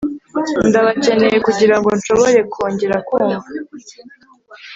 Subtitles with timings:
[0.67, 3.47] ndabakeneye kugirango nshobore kongera kumva